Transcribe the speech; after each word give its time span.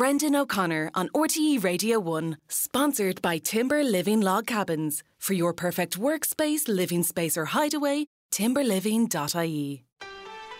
Brendan 0.00 0.34
O'Connor 0.34 0.90
on 0.94 1.10
RTE 1.10 1.62
Radio 1.62 2.00
1, 2.00 2.38
sponsored 2.48 3.20
by 3.20 3.36
Timber 3.36 3.84
Living 3.84 4.22
Log 4.22 4.46
Cabins. 4.46 5.02
For 5.18 5.34
your 5.34 5.52
perfect 5.52 6.00
workspace, 6.00 6.66
living 6.68 7.02
space, 7.02 7.36
or 7.36 7.44
hideaway, 7.44 8.06
timberliving.ie. 8.32 9.84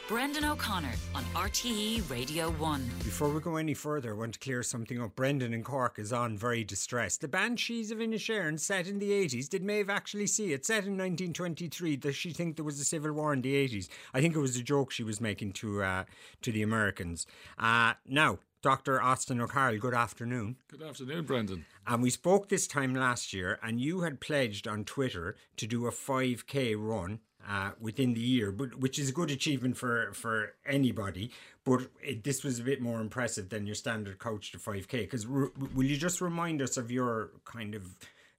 Brendan 0.08 0.45
O'Connor 0.45 0.92
on 1.14 1.24
RTE 1.34 2.11
Radio 2.11 2.50
1. 2.50 2.90
Before 2.98 3.30
we 3.30 3.40
go 3.40 3.56
any 3.56 3.72
further, 3.72 4.11
I 4.11 4.18
want 4.18 4.34
to 4.34 4.40
clear 4.40 4.62
something 4.62 5.00
up. 5.00 5.16
Brendan 5.16 5.54
in 5.54 5.65
Cork 5.65 5.99
is 5.99 6.13
on 6.13 6.37
very 6.37 6.63
distressed. 6.63 7.22
The 7.22 7.29
Banshees 7.29 7.91
of 7.91 7.99
Inisherin, 7.99 8.61
set 8.61 8.88
in 8.88 8.99
the 8.99 9.11
80s, 9.11 9.49
did 9.49 9.63
Maeve 9.63 9.88
actually 9.88 10.27
see 10.27 10.53
it? 10.53 10.67
Set 10.67 10.85
in 10.85 10.99
1923, 10.99 11.97
does 11.97 12.15
she 12.15 12.33
think 12.33 12.57
there 12.57 12.65
was 12.65 12.79
a 12.79 12.85
civil 12.85 13.13
war 13.13 13.33
in 13.33 13.41
the 13.41 13.54
80s? 13.54 13.88
I 14.13 14.21
think 14.21 14.37
it 14.37 14.41
was 14.41 14.57
a 14.57 14.63
joke 14.63 14.91
she 14.91 15.03
was 15.03 15.19
making 15.19 15.53
to 15.54 15.83
uh, 15.83 16.05
to 16.43 16.52
the 16.52 16.62
Americans. 16.62 17.27
Uh, 17.57 17.95
now, 18.07 18.41
Dr. 18.62 19.01
Austin 19.01 19.41
O'Carroll, 19.41 19.79
good 19.79 19.95
afternoon. 19.95 20.56
Good 20.69 20.83
afternoon, 20.83 21.24
Brendan. 21.24 21.65
And 21.87 22.03
we 22.03 22.11
spoke 22.11 22.48
this 22.48 22.67
time 22.67 22.95
last 22.95 23.33
year, 23.33 23.59
and 23.62 23.80
you 23.80 24.03
had 24.03 24.21
pledged 24.21 24.69
on 24.69 24.84
Twitter 24.84 25.37
to 25.57 25.67
do 25.67 25.87
a 25.87 25.91
5k 25.91 26.77
run 26.79 27.20
uh, 27.48 27.70
within 27.81 28.12
the 28.12 28.20
year, 28.20 28.53
but 28.53 28.79
which 28.79 28.98
is 28.98 29.09
a 29.09 29.12
good 29.12 29.31
achievement 29.31 29.79
for 29.79 30.12
for 30.12 30.55
anybody. 30.67 31.31
But 31.65 31.89
it, 32.03 32.23
this 32.23 32.45
was 32.45 32.59
a 32.59 32.62
bit 32.62 32.83
more 32.83 33.01
impressive 33.01 33.48
than 33.48 33.67
your 33.67 33.75
standard 33.75 34.19
coach 34.19 34.53
to 34.53 34.59
5k. 34.59 34.91
Because 34.91 35.25
r- 35.25 35.53
will 35.75 35.87
you 35.87 35.97
just 35.97 36.20
remind 36.20 36.61
us 36.61 36.77
of 36.77 36.91
your 36.91 37.31
kind 37.47 37.75
of 37.75 37.97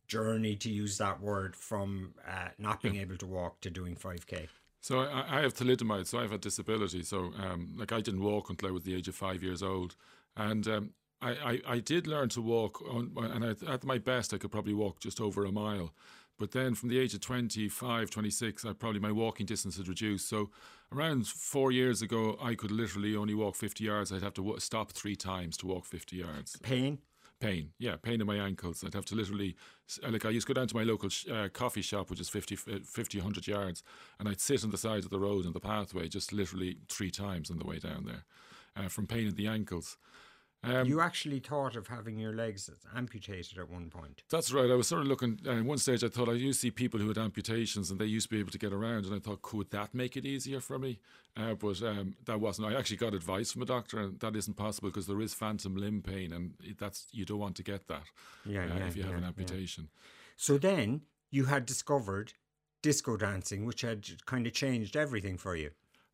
journey 0.07 0.55
to 0.57 0.69
use 0.69 0.99
that 0.99 1.19
word 1.19 1.55
from 1.55 2.13
uh, 2.27 2.49
not 2.59 2.81
being 2.81 2.95
yeah. 2.95 3.01
able 3.01 3.17
to 3.17 3.25
walk 3.25 3.59
to 3.61 3.71
doing 3.71 3.95
5k? 3.95 4.49
So 4.81 5.01
I, 5.01 5.37
I 5.37 5.41
have 5.41 5.53
thalidomide, 5.53 6.07
so 6.07 6.17
I 6.17 6.23
have 6.23 6.31
a 6.31 6.39
disability. 6.39 7.03
So 7.03 7.31
um, 7.37 7.73
like 7.77 7.91
I 7.91 8.01
didn't 8.01 8.23
walk 8.23 8.49
until 8.49 8.69
I 8.69 8.71
was 8.71 8.83
the 8.83 8.95
age 8.95 9.07
of 9.07 9.15
five 9.15 9.43
years 9.43 9.61
old, 9.61 9.95
and 10.35 10.67
um, 10.67 10.89
I, 11.21 11.31
I, 11.31 11.61
I 11.67 11.79
did 11.79 12.07
learn 12.07 12.29
to 12.29 12.41
walk, 12.41 12.81
on, 12.81 13.11
and 13.17 13.45
I, 13.45 13.73
at 13.73 13.83
my 13.83 13.97
best 13.97 14.33
I 14.33 14.37
could 14.37 14.51
probably 14.51 14.73
walk 14.73 14.99
just 14.99 15.21
over 15.21 15.45
a 15.45 15.51
mile. 15.51 15.93
But 16.39 16.51
then 16.51 16.73
from 16.73 16.89
the 16.89 16.97
age 16.97 17.13
of 17.13 17.21
25, 17.21 18.09
26, 18.09 18.65
I 18.65 18.73
probably 18.73 18.99
my 18.99 19.11
walking 19.11 19.45
distance 19.45 19.77
had 19.77 19.87
reduced. 19.87 20.27
So 20.27 20.49
around 20.91 21.27
four 21.27 21.71
years 21.71 22.01
ago, 22.01 22.35
I 22.41 22.55
could 22.55 22.71
literally 22.71 23.15
only 23.15 23.35
walk 23.35 23.55
50 23.55 23.83
yards. 23.83 24.11
I'd 24.11 24.23
have 24.23 24.33
to 24.35 24.41
w- 24.41 24.59
stop 24.59 24.91
three 24.91 25.15
times 25.15 25.55
to 25.57 25.67
walk 25.67 25.85
50 25.85 26.15
yards. 26.15 26.57
Pain? 26.63 26.97
Pain, 27.39 27.71
yeah, 27.77 27.95
pain 27.95 28.21
in 28.21 28.27
my 28.27 28.37
ankles. 28.37 28.83
I'd 28.83 28.93
have 28.93 29.05
to 29.05 29.15
literally, 29.15 29.55
like, 30.07 30.25
I 30.25 30.29
used 30.29 30.47
to 30.47 30.53
go 30.53 30.59
down 30.59 30.67
to 30.67 30.75
my 30.75 30.83
local 30.83 31.09
sh- 31.09 31.27
uh, 31.27 31.49
coffee 31.49 31.81
shop, 31.81 32.09
which 32.09 32.19
is 32.19 32.29
50, 32.29 32.55
50, 32.55 33.17
100 33.17 33.47
yards, 33.47 33.83
and 34.19 34.27
I'd 34.27 34.41
sit 34.41 34.63
on 34.63 34.69
the 34.69 34.77
side 34.77 35.03
of 35.03 35.09
the 35.09 35.19
road 35.19 35.45
on 35.45 35.53
the 35.53 35.59
pathway 35.59 36.07
just 36.07 36.33
literally 36.33 36.77
three 36.87 37.09
times 37.09 37.49
on 37.49 37.57
the 37.57 37.65
way 37.65 37.77
down 37.77 38.05
there 38.05 38.25
uh, 38.75 38.87
from 38.87 39.07
pain 39.07 39.27
at 39.27 39.35
the 39.35 39.47
ankles. 39.47 39.97
Um, 40.63 40.85
you 40.85 41.01
actually 41.01 41.39
thought 41.39 41.75
of 41.75 41.87
having 41.87 42.19
your 42.19 42.33
legs 42.33 42.69
amputated 42.95 43.57
at 43.57 43.67
one 43.67 43.89
point. 43.89 44.21
That's 44.29 44.53
right. 44.53 44.69
I 44.69 44.75
was 44.75 44.87
sort 44.87 45.01
of 45.01 45.07
looking 45.07 45.39
uh, 45.45 45.53
at 45.53 45.65
one 45.65 45.79
stage. 45.79 46.03
I 46.03 46.07
thought 46.07 46.29
I 46.29 46.33
used 46.33 46.61
to 46.61 46.67
see 46.67 46.71
people 46.71 46.99
who 46.99 47.07
had 47.07 47.17
amputations 47.17 47.89
and 47.89 47.99
they 47.99 48.05
used 48.05 48.27
to 48.27 48.35
be 48.35 48.39
able 48.39 48.51
to 48.51 48.59
get 48.59 48.71
around, 48.71 49.05
and 49.05 49.15
I 49.15 49.19
thought, 49.19 49.41
could 49.41 49.71
that 49.71 49.95
make 49.95 50.15
it 50.15 50.25
easier 50.25 50.59
for 50.59 50.77
me? 50.77 50.99
Uh, 51.35 51.55
but 51.55 51.81
um, 51.81 52.15
that 52.25 52.39
wasn't. 52.39 52.71
I 52.71 52.77
actually 52.77 52.97
got 52.97 53.15
advice 53.15 53.51
from 53.51 53.63
a 53.63 53.65
doctor, 53.65 53.99
and 53.99 54.19
that 54.19 54.35
isn't 54.35 54.55
possible 54.55 54.89
because 54.89 55.07
there 55.07 55.21
is 55.21 55.33
phantom 55.33 55.75
limb 55.75 56.03
pain, 56.03 56.31
and 56.31 56.53
that's 56.77 57.07
you 57.11 57.25
don't 57.25 57.39
want 57.39 57.55
to 57.55 57.63
get 57.63 57.87
that. 57.87 58.03
Yeah, 58.45 58.65
uh, 58.65 58.77
yeah 58.77 58.87
if 58.87 58.95
you 58.95 59.03
have 59.03 59.13
yeah, 59.13 59.17
an 59.17 59.23
amputation. 59.23 59.89
Yeah. 59.91 59.99
So 60.37 60.57
then 60.59 61.01
you 61.31 61.45
had 61.45 61.65
discovered 61.65 62.33
disco 62.83 63.17
dancing, 63.17 63.65
which 63.65 63.81
had 63.81 64.05
kind 64.25 64.45
of 64.45 64.53
changed 64.53 64.95
everything 64.95 65.37
for 65.37 65.55
you. 65.55 65.71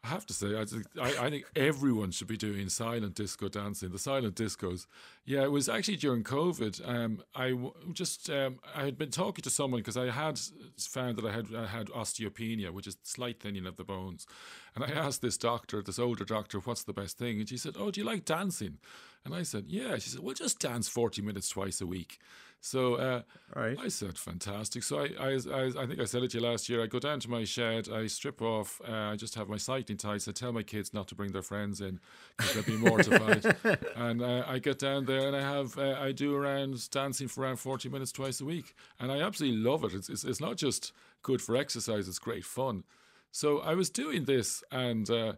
I 0.08 0.10
have 0.10 0.26
to 0.28 0.34
say, 0.34 0.56
I, 0.56 1.26
I, 1.26 1.30
think 1.30 1.46
everyone 1.54 2.12
should 2.12 2.30
be 2.30 2.38
doing 2.38 2.70
silent 2.70 3.16
disco 3.16 3.50
dancing. 3.50 3.92
The 3.92 4.00
silent 4.00 4.36
discos, 4.36 4.86
yeah. 5.28 5.44
It 5.44 5.52
was 5.52 5.70
actually 5.70 5.98
during 5.98 6.24
COVID. 6.24 6.88
Um, 6.88 7.22
I 7.36 7.50
w- 7.52 7.74
just 7.94 8.30
um, 8.30 8.60
I 8.74 8.86
had 8.86 8.98
been 8.98 9.12
talking 9.12 9.44
to 9.44 9.50
someone 9.50 9.82
because 9.82 9.98
I 9.98 10.10
had 10.10 10.40
found 10.80 11.18
that 11.18 11.26
I 11.26 11.32
had 11.32 11.48
I 11.54 11.68
had 11.68 11.88
osteopenia, 11.88 12.72
which 12.72 12.88
is 12.88 12.98
slight 13.04 13.40
thinning 13.40 13.68
of 13.68 13.76
the 13.76 13.84
bones, 13.84 14.26
and 14.74 14.84
I 14.84 14.88
asked 14.88 15.22
this 15.22 15.38
doctor, 15.38 15.84
this 15.84 16.00
older 16.00 16.26
doctor, 16.26 16.60
what's 16.60 16.84
the 16.84 16.94
best 16.94 17.18
thing, 17.18 17.40
and 17.40 17.48
she 17.48 17.58
said, 17.58 17.76
"Oh, 17.78 17.92
do 17.92 18.00
you 18.00 18.06
like 18.06 18.26
dancing?" 18.26 18.80
And 19.26 19.36
I 19.36 19.44
said, 19.44 19.66
"Yeah." 19.68 19.98
She 19.98 20.10
said, 20.10 20.22
"Well, 20.22 20.34
just 20.34 20.60
dance 20.60 20.88
forty 20.88 21.22
minutes 21.22 21.50
twice 21.50 21.82
a 21.82 21.86
week." 21.86 22.20
So 22.62 22.96
uh, 22.96 23.22
right. 23.56 23.78
I 23.80 23.88
said, 23.88 24.18
fantastic. 24.18 24.84
So 24.84 25.00
I, 25.00 25.10
I, 25.20 25.30
I, 25.30 25.66
I, 25.84 25.86
think 25.86 26.00
I 26.00 26.06
said 26.06 26.24
it 26.24 26.32
to 26.32 26.40
you 26.40 26.44
last 26.44 26.68
year. 26.68 26.84
I 26.84 26.88
go 26.88 27.00
down 27.00 27.20
to 27.22 27.30
my 27.30 27.44
shed, 27.44 27.88
I 27.90 28.08
strip 28.08 28.42
off, 28.42 28.82
uh, 28.88 28.92
I 28.92 29.16
just 29.16 29.36
have 29.36 29.48
my 29.48 29.58
cycling 29.58 29.98
tights. 29.98 30.28
I 30.28 30.32
tell 30.32 30.52
my 30.52 30.64
kids 30.64 30.94
not 30.94 31.08
to 31.10 31.16
bring 31.16 31.32
their 31.32 31.42
friends 31.42 31.82
in 31.82 32.00
because 32.36 32.54
they'll 32.54 32.78
be 32.78 32.78
mortified. 32.90 33.56
and 33.96 34.22
uh, 34.22 34.44
I 34.48 34.60
get 34.60 34.80
down 34.80 35.06
there 35.06 35.17
and 35.22 35.36
I 35.36 35.42
have, 35.42 35.78
uh, 35.78 35.98
I 36.00 36.12
do 36.12 36.36
around 36.36 36.90
dancing 36.90 37.28
for 37.28 37.44
around 37.44 37.58
40 37.58 37.90
minutes 37.90 38.12
twice 38.12 38.42
a 38.42 38.46
week. 38.46 38.76
And 39.00 39.12
I 39.12 39.22
absolutely 39.22 39.60
love 39.60 39.84
it. 39.84 39.94
It's, 39.94 40.10
it's, 40.10 40.24
it's 40.24 40.42
not 40.42 40.58
just 40.58 40.92
good 41.22 41.42
for 41.42 41.56
exercise, 41.56 42.08
it's 42.08 42.20
great 42.20 42.46
fun. 42.46 42.84
So 43.32 43.60
I 43.60 43.76
was 43.76 43.90
doing 43.90 44.26
this 44.26 44.64
and 44.72 45.10
uh, 45.10 45.34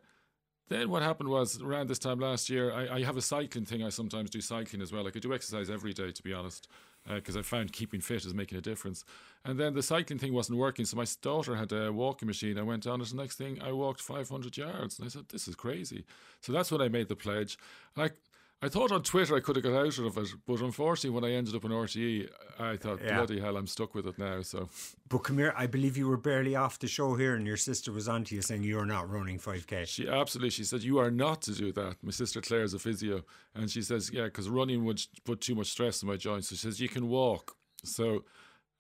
then 0.69 0.89
what 0.89 1.01
happened 1.01 1.29
was 1.29 1.61
around 1.61 1.89
this 1.89 1.99
time 1.99 2.19
last 2.19 2.49
year, 2.49 2.71
I, 2.71 2.97
I, 2.97 3.03
have 3.03 3.17
a 3.17 3.23
cycling 3.23 3.65
thing. 3.65 3.83
I 3.83 3.89
sometimes 3.89 4.29
do 4.29 4.39
cycling 4.39 4.83
as 4.83 4.93
well. 4.93 5.07
I 5.07 5.09
could 5.09 5.23
do 5.23 5.33
exercise 5.33 5.67
every 5.69 5.93
day, 5.93 6.11
to 6.11 6.23
be 6.23 6.31
honest 6.31 6.67
because 7.07 7.35
uh, 7.35 7.39
I 7.39 7.41
found 7.41 7.71
keeping 7.71 8.01
fit 8.01 8.25
is 8.25 8.33
making 8.33 8.57
a 8.57 8.61
difference. 8.61 9.03
And 9.45 9.59
then 9.59 9.73
the 9.73 9.83
cycling 9.83 10.19
thing 10.19 10.33
wasn't 10.33 10.57
working, 10.57 10.85
so 10.85 10.97
my 10.97 11.05
daughter 11.21 11.55
had 11.55 11.71
a 11.71 11.91
walking 11.91 12.27
machine. 12.27 12.57
I 12.57 12.63
went 12.63 12.85
on 12.85 13.01
it. 13.01 13.09
The 13.09 13.15
next 13.15 13.37
thing, 13.37 13.61
I 13.61 13.71
walked 13.71 14.01
500 14.01 14.57
yards, 14.57 14.99
and 14.99 15.05
I 15.05 15.09
said, 15.09 15.29
"This 15.29 15.47
is 15.47 15.55
crazy." 15.55 16.05
So 16.41 16.51
that's 16.51 16.71
when 16.71 16.81
I 16.81 16.89
made 16.89 17.07
the 17.07 17.15
pledge. 17.15 17.57
I 17.95 18.11
I 18.61 18.67
thought 18.67 18.91
on 18.91 19.03
Twitter 19.03 19.37
I 19.37 19.39
could 19.39 19.55
have 19.55 19.63
got 19.63 19.73
out 19.73 19.97
of 19.97 20.17
it, 20.17 20.29
but 20.45 20.59
unfortunately, 20.59 21.17
when 21.17 21.23
I 21.23 21.33
ended 21.33 21.55
up 21.55 21.63
in 21.63 21.71
RTE, 21.71 22.29
I 22.59 22.75
thought, 22.75 22.99
yeah. 23.01 23.15
bloody 23.15 23.39
hell, 23.39 23.55
I'm 23.55 23.67
stuck 23.67 23.95
with 23.95 24.05
it 24.05 24.19
now. 24.19 24.41
So, 24.41 24.67
but 25.07 25.19
come 25.19 25.37
here, 25.37 25.53
I 25.55 25.65
believe 25.65 25.95
you 25.95 26.09
were 26.09 26.17
barely 26.17 26.57
off 26.57 26.77
the 26.77 26.87
show 26.87 27.15
here, 27.15 27.35
and 27.35 27.47
your 27.47 27.55
sister 27.55 27.93
was 27.93 28.09
on 28.09 28.25
to 28.25 28.35
you 28.35 28.41
saying 28.41 28.63
you're 28.63 28.85
not 28.85 29.09
running 29.09 29.39
5k. 29.39 29.87
She 29.87 30.09
absolutely, 30.09 30.49
she 30.49 30.65
said 30.65 30.83
you 30.83 30.99
are 30.99 31.09
not 31.09 31.41
to 31.43 31.53
do 31.53 31.71
that. 31.71 31.95
My 32.03 32.11
sister 32.11 32.41
Claire 32.41 32.63
is 32.63 32.73
a 32.73 32.79
physio, 32.79 33.23
and 33.55 33.71
she 33.71 33.81
says, 33.81 34.11
yeah, 34.11 34.25
because 34.25 34.49
running 34.49 34.83
would 34.83 35.01
put 35.23 35.39
too 35.39 35.55
much 35.55 35.67
stress 35.67 36.03
on 36.03 36.09
my 36.09 36.17
joints. 36.17 36.49
So 36.49 36.55
she 36.55 36.61
says 36.61 36.81
you 36.81 36.89
can 36.89 37.07
walk. 37.07 37.55
So 37.85 38.25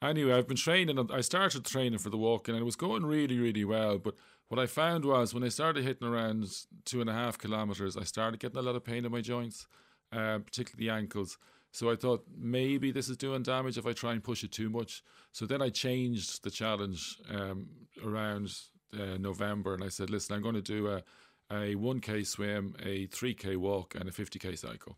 anyway, 0.01 0.33
I've 0.33 0.47
been 0.47 0.57
training. 0.57 1.09
I 1.11 1.21
started 1.21 1.65
training 1.65 1.99
for 1.99 2.09
the 2.09 2.17
walking, 2.17 2.55
and 2.55 2.61
it 2.61 2.65
was 2.65 2.75
going 2.75 3.05
really, 3.05 3.37
really 3.39 3.65
well, 3.65 3.97
but 3.97 4.15
what 4.49 4.59
I 4.59 4.65
found 4.65 5.05
was 5.05 5.33
when 5.33 5.43
I 5.43 5.49
started 5.49 5.83
hitting 5.83 6.07
around 6.07 6.47
two 6.83 7.01
and 7.01 7.09
a 7.09 7.13
half 7.13 7.37
kilometers, 7.37 7.95
I 7.95 8.03
started 8.03 8.39
getting 8.39 8.57
a 8.57 8.63
lot 8.63 8.75
of 8.75 8.83
pain 8.83 9.05
in 9.05 9.11
my 9.11 9.21
joints, 9.21 9.67
uh, 10.11 10.39
particularly 10.39 10.87
the 10.87 10.93
ankles. 10.93 11.37
So 11.71 11.91
I 11.91 11.95
thought 11.95 12.25
maybe 12.35 12.91
this 12.91 13.09
is 13.09 13.17
doing 13.17 13.43
damage 13.43 13.77
if 13.77 13.85
I 13.85 13.93
try 13.93 14.13
and 14.13 14.23
push 14.23 14.43
it 14.43 14.51
too 14.51 14.71
much. 14.71 15.03
So 15.31 15.45
then 15.45 15.61
I 15.61 15.69
changed 15.69 16.43
the 16.43 16.49
challenge 16.49 17.17
um, 17.29 17.69
around 18.03 18.51
uh, 18.91 19.17
November, 19.19 19.75
and 19.75 19.83
I 19.83 19.89
said, 19.89 20.09
"Listen, 20.09 20.35
I'm 20.35 20.41
going 20.41 20.55
to 20.55 20.61
do 20.61 20.87
a 20.87 21.03
a 21.51 21.75
1k 21.75 22.25
swim, 22.25 22.75
a 22.83 23.07
3k 23.07 23.55
walk, 23.57 23.93
and 23.93 24.09
a 24.09 24.11
50k 24.11 24.57
cycle." 24.57 24.97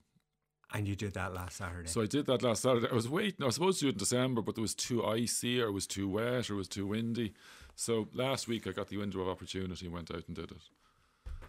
And 0.73 0.87
you 0.87 0.95
did 0.95 1.13
that 1.15 1.33
last 1.33 1.57
Saturday. 1.57 1.89
So 1.89 2.01
I 2.01 2.05
did 2.05 2.25
that 2.27 2.43
last 2.43 2.61
Saturday. 2.61 2.87
I 2.89 2.95
was 2.95 3.09
waiting. 3.09 3.43
I 3.43 3.45
was 3.45 3.55
supposed 3.55 3.79
to 3.79 3.85
do 3.85 3.89
it 3.89 3.93
in 3.93 3.99
December, 3.99 4.41
but 4.41 4.57
it 4.57 4.61
was 4.61 4.73
too 4.73 5.05
icy, 5.05 5.61
or 5.61 5.67
it 5.67 5.71
was 5.71 5.87
too 5.87 6.07
wet, 6.07 6.49
or 6.49 6.53
it 6.53 6.57
was 6.57 6.69
too 6.69 6.87
windy. 6.87 7.33
So 7.75 8.07
last 8.13 8.47
week 8.47 8.67
I 8.67 8.71
got 8.71 8.87
the 8.87 8.97
window 8.97 9.21
of 9.21 9.27
opportunity 9.27 9.85
and 9.85 9.93
went 9.93 10.11
out 10.11 10.23
and 10.27 10.35
did 10.35 10.51
it. 10.51 10.69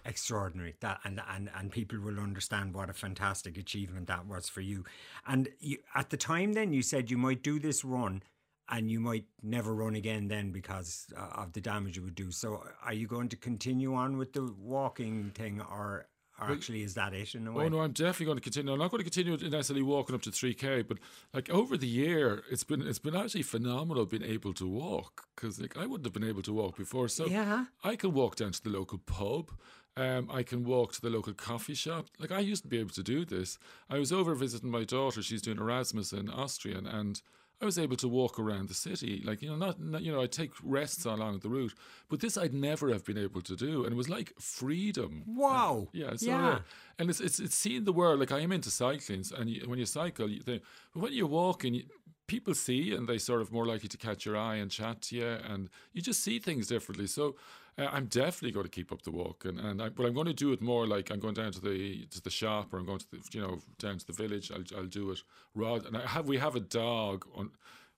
Extraordinary 0.04 0.74
that 0.80 0.98
and 1.04 1.20
and 1.30 1.48
and 1.56 1.70
people 1.70 2.00
will 2.00 2.18
understand 2.18 2.74
what 2.74 2.90
a 2.90 2.92
fantastic 2.92 3.56
achievement 3.56 4.08
that 4.08 4.26
was 4.26 4.48
for 4.48 4.60
you. 4.60 4.84
And 5.26 5.48
you, 5.60 5.78
at 5.94 6.10
the 6.10 6.16
time, 6.16 6.54
then 6.54 6.72
you 6.72 6.82
said 6.82 7.10
you 7.10 7.18
might 7.18 7.44
do 7.44 7.60
this 7.60 7.84
run, 7.84 8.22
and 8.68 8.90
you 8.90 8.98
might 8.98 9.26
never 9.42 9.72
run 9.74 9.94
again 9.94 10.26
then 10.26 10.50
because 10.50 11.06
uh, 11.16 11.42
of 11.42 11.52
the 11.52 11.60
damage 11.60 11.98
it 11.98 12.00
would 12.00 12.16
do. 12.16 12.32
So, 12.32 12.64
are 12.84 12.94
you 12.94 13.06
going 13.06 13.28
to 13.28 13.36
continue 13.36 13.94
on 13.94 14.16
with 14.16 14.32
the 14.32 14.52
walking 14.58 15.30
thing, 15.34 15.60
or 15.60 16.06
or 16.42 16.46
well, 16.48 16.56
actually, 16.56 16.82
is 16.82 16.94
that 16.94 17.14
it 17.14 17.34
in 17.34 17.46
a 17.46 17.52
way? 17.52 17.64
Oh 17.64 17.68
no, 17.68 17.80
I'm 17.80 17.92
definitely 17.92 18.26
going 18.26 18.38
to 18.38 18.42
continue. 18.42 18.72
I'm 18.72 18.78
not 18.78 18.90
going 18.90 19.02
to 19.02 19.10
continue 19.10 19.36
necessarily 19.50 19.82
walking 19.82 20.14
up 20.14 20.22
to 20.22 20.30
three 20.30 20.54
k, 20.54 20.82
but 20.82 20.98
like 21.32 21.50
over 21.50 21.76
the 21.76 21.86
year, 21.86 22.42
it's 22.50 22.64
been 22.64 22.82
it's 22.82 22.98
been 22.98 23.16
actually 23.16 23.42
phenomenal 23.42 24.06
being 24.06 24.22
able 24.22 24.52
to 24.54 24.66
walk 24.66 25.26
because 25.34 25.60
like 25.60 25.76
I 25.76 25.86
wouldn't 25.86 26.04
have 26.06 26.12
been 26.12 26.28
able 26.28 26.42
to 26.42 26.52
walk 26.52 26.76
before. 26.76 27.08
So 27.08 27.26
yeah, 27.26 27.66
I 27.84 27.96
can 27.96 28.12
walk 28.12 28.36
down 28.36 28.52
to 28.52 28.62
the 28.62 28.70
local 28.70 28.98
pub. 28.98 29.50
Um, 29.94 30.30
I 30.32 30.42
can 30.42 30.64
walk 30.64 30.94
to 30.94 31.02
the 31.02 31.10
local 31.10 31.34
coffee 31.34 31.74
shop. 31.74 32.06
Like 32.18 32.32
I 32.32 32.38
used 32.40 32.62
to 32.62 32.68
be 32.68 32.78
able 32.78 32.90
to 32.90 33.02
do 33.02 33.24
this. 33.24 33.58
I 33.90 33.98
was 33.98 34.10
over 34.10 34.34
visiting 34.34 34.70
my 34.70 34.84
daughter. 34.84 35.22
She's 35.22 35.42
doing 35.42 35.58
Erasmus 35.58 36.12
in 36.12 36.30
Austrian, 36.30 36.86
and 36.86 37.20
I 37.62 37.64
was 37.64 37.78
able 37.78 37.96
to 37.96 38.08
walk 38.08 38.40
around 38.40 38.68
the 38.68 38.74
city, 38.74 39.22
like 39.24 39.40
you 39.40 39.48
know, 39.48 39.56
not, 39.56 39.80
not, 39.80 40.02
you 40.02 40.10
know, 40.10 40.20
I'd 40.20 40.32
take 40.32 40.50
rests 40.64 41.04
along 41.04 41.38
the 41.38 41.48
route, 41.48 41.72
but 42.10 42.18
this 42.18 42.36
I'd 42.36 42.52
never 42.52 42.92
have 42.92 43.04
been 43.04 43.16
able 43.16 43.40
to 43.42 43.54
do, 43.54 43.84
and 43.84 43.92
it 43.92 43.96
was 43.96 44.08
like 44.08 44.32
freedom. 44.38 45.22
Wow. 45.26 45.86
Uh, 45.86 45.90
yeah. 45.92 46.16
So, 46.16 46.26
yeah. 46.26 46.58
And 46.98 47.08
it's 47.08 47.20
it's 47.20 47.38
it's 47.38 47.54
seeing 47.54 47.84
the 47.84 47.92
world. 47.92 48.18
Like 48.18 48.32
I 48.32 48.40
am 48.40 48.50
into 48.50 48.70
cycling, 48.70 49.24
and 49.38 49.48
you, 49.48 49.68
when 49.68 49.78
you 49.78 49.86
cycle, 49.86 50.28
you 50.28 50.40
think, 50.40 50.62
when 50.92 51.12
you're 51.12 51.26
walking. 51.26 51.74
You, 51.74 51.84
people 52.28 52.54
see 52.54 52.94
and 52.94 53.08
they 53.08 53.18
sort 53.18 53.42
of 53.42 53.52
more 53.52 53.66
likely 53.66 53.88
to 53.88 53.98
catch 53.98 54.24
your 54.24 54.36
eye 54.36 54.54
and 54.54 54.70
chat 54.70 55.02
to 55.02 55.16
you 55.16 55.26
and 55.26 55.68
you 55.92 56.00
just 56.00 56.22
see 56.22 56.38
things 56.38 56.66
differently 56.66 57.06
so 57.06 57.34
Uh, 57.78 57.88
I'm 57.90 58.06
definitely 58.06 58.52
going 58.52 58.64
to 58.64 58.70
keep 58.70 58.92
up 58.92 59.02
the 59.02 59.10
walk, 59.10 59.44
and, 59.46 59.58
and 59.58 59.82
I, 59.82 59.88
but 59.88 60.04
I'm 60.04 60.12
going 60.12 60.26
to 60.26 60.34
do 60.34 60.52
it 60.52 60.60
more 60.60 60.86
like 60.86 61.10
I'm 61.10 61.20
going 61.20 61.34
down 61.34 61.52
to 61.52 61.60
the 61.60 62.06
to 62.06 62.20
the 62.20 62.30
shop 62.30 62.72
or 62.72 62.78
I'm 62.78 62.86
going 62.86 62.98
to 62.98 63.10
the, 63.10 63.20
you 63.32 63.40
know 63.40 63.60
down 63.78 63.98
to 63.98 64.06
the 64.06 64.12
village. 64.12 64.50
I'll 64.52 64.78
I'll 64.78 64.86
do 64.86 65.10
it. 65.10 65.22
Rod 65.54 65.86
and 65.86 65.96
I 65.96 66.06
have 66.06 66.26
we 66.26 66.38
have 66.38 66.56
a 66.56 66.60
dog 66.60 67.26
on. 67.34 67.50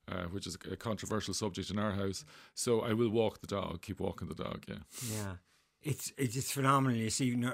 Uh, 0.07 0.25
which 0.25 0.47
is 0.47 0.55
a 0.71 0.77
controversial 0.77 1.33
subject 1.33 1.71
in 1.71 1.79
our 1.79 1.93
house. 1.93 2.27
So 2.53 2.83
I 2.83 2.93
will 2.93 3.09
walk 3.09 3.41
the 3.41 3.47
dog, 3.47 3.81
keep 3.81 4.01
walking 4.01 4.29
the 4.29 4.35
dog. 4.35 4.63
Yeah. 4.69 4.75
Yeah. 5.11 5.33
It's 5.85 6.13
it's 6.17 6.33
just 6.33 6.53
phenomenal. 6.55 6.97
You 6.99 7.11
see, 7.11 7.27
you 7.27 7.37
know, 7.37 7.53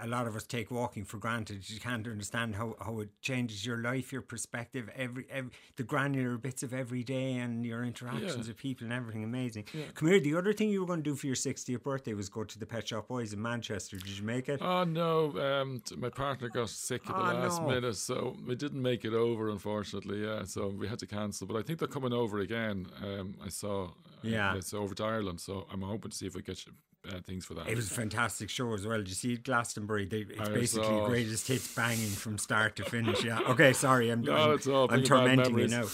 a 0.00 0.08
lot 0.08 0.26
of 0.26 0.34
us 0.34 0.42
take 0.44 0.72
walking 0.72 1.04
for 1.04 1.18
granted. 1.18 1.70
You 1.70 1.78
can't 1.78 2.04
understand 2.08 2.56
how, 2.56 2.74
how 2.84 2.98
it 2.98 3.10
changes 3.20 3.64
your 3.64 3.78
life, 3.78 4.12
your 4.12 4.20
perspective, 4.22 4.90
every, 4.96 5.26
every 5.30 5.52
the 5.76 5.84
granular 5.84 6.36
bits 6.38 6.64
of 6.64 6.74
every 6.74 7.04
day 7.04 7.34
and 7.34 7.64
your 7.64 7.84
interactions 7.84 8.32
Yeah. 8.46 8.48
with 8.48 8.56
people 8.56 8.84
and 8.84 8.92
everything. 8.92 9.22
Amazing. 9.22 9.66
Come 9.94 10.08
here. 10.08 10.18
The 10.18 10.34
other 10.34 10.52
thing 10.52 10.70
you 10.70 10.80
were 10.80 10.86
going 10.88 11.04
to 11.04 11.10
do 11.10 11.14
for 11.14 11.26
your 11.28 11.36
60th 11.36 11.82
birthday 11.84 12.14
was 12.14 12.28
go 12.28 12.42
to 12.42 12.58
the 12.58 12.66
Pet 12.66 12.88
Shop 12.88 13.06
Boys 13.06 13.32
in 13.32 13.40
Manchester. 13.40 13.96
Did 13.96 14.18
you 14.18 14.24
make 14.24 14.48
it? 14.48 14.60
Oh 14.60 14.82
no, 14.82 15.38
um, 15.40 15.82
my 15.98 16.08
partner 16.08 16.48
got 16.48 16.68
sick 16.68 17.02
at 17.08 17.14
the 17.14 17.20
Oh, 17.30 17.34
last 17.34 17.60
no. 17.62 17.68
minute, 17.68 17.94
so 17.96 18.36
we 18.44 18.56
didn't 18.56 18.82
make 18.82 19.04
it 19.04 19.14
over, 19.14 19.48
unfortunately. 19.50 20.24
Yeah, 20.24 20.42
so 20.46 20.66
we 20.68 20.88
had 20.88 20.98
to 20.98 21.06
cancel. 21.06 21.46
But 21.46 21.56
I 21.58 21.62
think 21.62 21.78
they're 21.78 21.86
coming 21.86 22.12
over 22.12 22.40
again. 22.40 22.86
Um, 23.00 23.36
I 23.40 23.50
saw. 23.50 23.84
uh, 23.84 23.90
Yeah. 24.24 24.56
it's 24.56 24.74
over 24.74 24.94
to 24.96 25.04
Ireland, 25.04 25.40
so 25.40 25.66
I'm 25.72 25.82
hoping 25.82 26.10
to 26.10 26.16
see 26.16 26.26
if 26.26 26.34
we 26.34 26.42
get 26.42 26.64
uh, 27.08 27.20
things 27.20 27.44
for 27.44 27.54
that. 27.54 27.68
It 27.68 27.76
was 27.76 27.90
a 27.90 27.94
fantastic 27.94 28.48
show 28.48 28.72
as 28.74 28.86
well. 28.86 28.98
Did 28.98 29.08
you 29.08 29.14
see 29.14 29.36
Glastonbury? 29.36 30.06
They, 30.06 30.18
it's 30.20 30.40
I 30.40 30.48
basically 30.52 30.86
saw 30.88 31.06
greatest 31.08 31.48
hits 31.48 31.74
banging 31.74 32.08
from 32.10 32.38
start 32.38 32.76
to 32.76 32.84
finish. 32.84 33.24
Yeah. 33.24 33.40
Okay. 33.48 33.72
Sorry, 33.72 34.10
I'm. 34.10 34.22
No, 34.32 34.36
I'm, 34.36 34.50
it's 34.52 34.66
all 34.66 34.86
I'm 34.90 35.02
tormenting 35.02 35.58
you 35.58 35.68
now. 35.68 35.84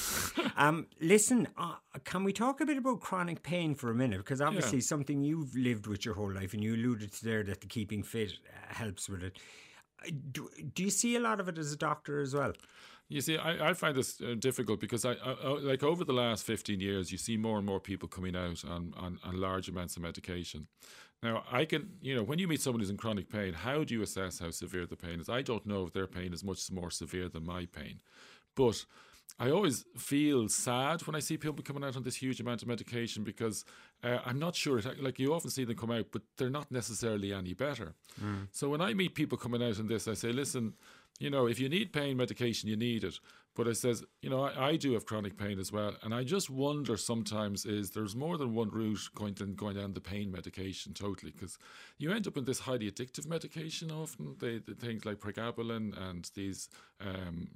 um, 0.56 0.86
listen, 1.00 1.48
uh, 1.56 1.74
can 2.04 2.24
we 2.24 2.32
talk 2.32 2.60
a 2.60 2.66
bit 2.66 2.76
about 2.76 3.00
chronic 3.00 3.42
pain 3.42 3.74
for 3.74 3.90
a 3.90 3.94
minute? 3.94 4.18
Because 4.18 4.40
obviously, 4.40 4.80
something 4.80 5.22
you've 5.22 5.54
lived 5.56 5.86
with 5.86 6.04
your 6.04 6.14
whole 6.14 6.32
life, 6.32 6.52
and 6.52 6.62
you 6.62 6.74
alluded 6.74 7.12
to 7.12 7.24
there 7.24 7.42
that 7.44 7.60
the 7.62 7.66
keeping 7.66 8.02
fit 8.02 8.32
uh, 8.48 8.74
helps 8.74 9.08
with 9.08 9.22
it. 9.22 9.38
Uh, 10.06 10.10
Do, 10.30 10.50
do 10.74 10.82
you 10.84 10.90
see 10.90 11.16
a 11.16 11.20
lot 11.20 11.40
of 11.40 11.48
it 11.48 11.58
as 11.58 11.72
a 11.72 11.76
doctor 11.76 12.20
as 12.20 12.34
well? 12.34 12.52
You 13.08 13.22
see, 13.22 13.38
I, 13.38 13.70
I 13.70 13.72
find 13.72 13.96
this 13.96 14.20
uh, 14.20 14.34
difficult 14.38 14.80
because 14.80 15.06
I, 15.06 15.12
I, 15.12 15.32
I 15.42 15.48
like 15.60 15.82
over 15.82 16.04
the 16.04 16.12
last 16.12 16.44
fifteen 16.44 16.80
years, 16.80 17.10
you 17.10 17.18
see 17.18 17.36
more 17.36 17.56
and 17.56 17.66
more 17.66 17.80
people 17.80 18.08
coming 18.08 18.36
out 18.36 18.64
on, 18.64 18.92
on, 18.96 19.18
on 19.24 19.40
large 19.40 19.68
amounts 19.68 19.96
of 19.96 20.02
medication. 20.02 20.66
Now, 21.22 21.42
I 21.50 21.64
can, 21.64 21.90
you 22.00 22.14
know, 22.14 22.22
when 22.22 22.38
you 22.38 22.46
meet 22.46 22.60
someone 22.60 22.80
who's 22.80 22.90
in 22.90 22.96
chronic 22.96 23.28
pain, 23.28 23.52
how 23.52 23.82
do 23.82 23.94
you 23.94 24.02
assess 24.02 24.38
how 24.38 24.50
severe 24.50 24.86
the 24.86 24.94
pain 24.94 25.20
is? 25.20 25.28
I 25.28 25.42
don't 25.42 25.66
know 25.66 25.84
if 25.84 25.92
their 25.92 26.06
pain 26.06 26.32
is 26.32 26.44
much 26.44 26.70
more 26.70 26.90
severe 26.90 27.28
than 27.28 27.44
my 27.44 27.66
pain, 27.66 28.00
but 28.54 28.84
I 29.40 29.50
always 29.50 29.84
feel 29.96 30.48
sad 30.48 31.06
when 31.06 31.16
I 31.16 31.20
see 31.20 31.36
people 31.36 31.64
coming 31.64 31.84
out 31.84 31.96
on 31.96 32.02
this 32.02 32.16
huge 32.16 32.40
amount 32.40 32.62
of 32.62 32.68
medication 32.68 33.24
because 33.24 33.64
uh, 34.02 34.18
I'm 34.24 34.38
not 34.38 34.54
sure. 34.54 34.78
It, 34.78 35.02
like 35.02 35.18
you 35.18 35.32
often 35.34 35.50
see 35.50 35.64
them 35.64 35.76
come 35.76 35.90
out, 35.90 36.06
but 36.12 36.22
they're 36.36 36.50
not 36.50 36.70
necessarily 36.70 37.32
any 37.32 37.54
better. 37.54 37.94
So 38.52 38.68
when 38.68 38.80
I 38.80 38.94
meet 38.94 39.14
people 39.14 39.38
coming 39.38 39.62
out 39.62 39.78
on 39.78 39.86
this, 39.86 40.08
I 40.08 40.14
say, 40.14 40.32
listen, 40.32 40.74
you 41.18 41.30
know, 41.30 41.46
if 41.46 41.58
you 41.58 41.68
need 41.68 41.92
pain 41.92 42.16
medication, 42.16 42.68
you 42.68 42.76
need 42.76 43.04
it. 43.04 43.18
But 43.54 43.66
I 43.66 43.72
says, 43.72 44.04
you 44.22 44.30
know, 44.30 44.44
I, 44.44 44.68
I 44.68 44.76
do 44.76 44.92
have 44.92 45.04
chronic 45.04 45.36
pain 45.36 45.58
as 45.58 45.72
well, 45.72 45.96
and 46.02 46.14
I 46.14 46.22
just 46.22 46.48
wonder 46.48 46.96
sometimes 46.96 47.66
is 47.66 47.90
there's 47.90 48.14
more 48.14 48.38
than 48.38 48.54
one 48.54 48.70
route 48.70 49.08
going 49.16 49.34
than 49.34 49.54
going 49.56 49.76
down 49.76 49.94
the 49.94 50.00
pain 50.00 50.30
medication 50.30 50.94
totally 50.94 51.32
because 51.32 51.58
you 51.98 52.12
end 52.12 52.28
up 52.28 52.36
in 52.36 52.44
this 52.44 52.60
highly 52.60 52.88
addictive 52.90 53.26
medication 53.26 53.90
often. 53.90 54.36
They, 54.38 54.58
the 54.58 54.74
things 54.74 55.04
like 55.04 55.18
pregabalin 55.18 55.96
and 56.08 56.30
these. 56.34 56.68
Um, 57.00 57.48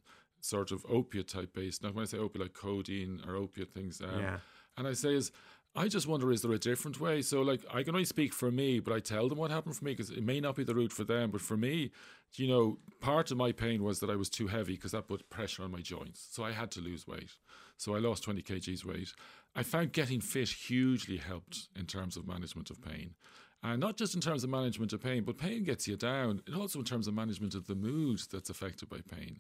Sort 0.45 0.73
of 0.73 0.85
opiate 0.89 1.29
type 1.29 1.55
based. 1.55 1.85
Now, 1.85 1.91
when 1.93 2.03
I 2.03 2.07
say 2.07 2.19
opiate, 2.19 2.43
like 2.47 2.53
codeine 2.53 3.21
or 3.29 3.37
opiate 3.37 3.73
things, 3.73 4.01
um, 4.01 4.19
Yeah. 4.19 4.39
and 4.77 4.89
I 4.89 4.93
say 4.93 5.15
is, 5.15 5.31
I 5.75 5.89
just 5.89 6.07
wonder, 6.07 6.31
is 6.31 6.43
there 6.43 6.53
a 6.53 6.59
different 6.59 7.01
way? 7.01 7.23
So, 7.23 7.41
like, 7.41 7.65
I 7.73 7.83
can 7.83 7.95
only 7.95 8.05
speak 8.05 8.35
for 8.35 8.51
me, 8.51 8.79
but 8.79 8.93
I 8.93 9.01
tell 9.01 9.29
them 9.29 9.39
what 9.39 9.51
happened 9.51 9.75
for 9.75 9.87
me 9.87 9.93
because 9.93 10.11
it 10.11 10.23
may 10.23 10.39
not 10.39 10.55
be 10.55 10.65
the 10.65 10.75
route 10.75 10.93
for 10.93 11.05
them. 11.05 11.31
But 11.31 11.41
for 11.41 11.57
me, 11.57 11.93
you 12.35 12.47
know, 12.47 12.79
part 13.01 13.31
of 13.31 13.39
my 13.39 13.53
pain 13.53 13.83
was 13.83 14.01
that 14.01 14.11
I 14.11 14.17
was 14.17 14.29
too 14.29 14.49
heavy 14.49 14.75
because 14.75 14.93
that 14.93 15.09
put 15.09 15.31
pressure 15.31 15.63
on 15.63 15.71
my 15.71 15.81
joints. 15.81 16.29
So 16.31 16.45
I 16.45 16.53
had 16.53 16.71
to 16.73 16.81
lose 16.81 17.07
weight. 17.07 17.31
So 17.79 17.95
I 17.95 18.01
lost 18.01 18.23
20 18.25 18.43
kgs 18.43 18.85
weight. 18.85 19.15
I 19.57 19.63
found 19.63 19.93
getting 19.93 20.21
fit 20.21 20.49
hugely 20.49 21.17
helped 21.17 21.69
in 21.75 21.87
terms 21.87 22.19
of 22.19 22.27
management 22.29 22.69
of 22.69 22.83
pain. 22.83 23.15
And 23.65 23.81
not 23.81 23.97
just 23.97 24.15
in 24.17 24.21
terms 24.21 24.43
of 24.43 24.51
management 24.51 24.93
of 24.93 25.01
pain, 25.01 25.23
but 25.23 25.39
pain 25.39 25.63
gets 25.63 25.87
you 25.87 25.97
down. 25.97 26.43
And 26.47 26.57
also 26.57 26.81
in 26.81 26.85
terms 26.85 27.07
of 27.07 27.15
management 27.15 27.55
of 27.55 27.69
the 27.69 27.77
mood 27.77 28.21
that's 28.31 28.51
affected 28.51 28.89
by 28.89 28.99
pain. 29.09 29.39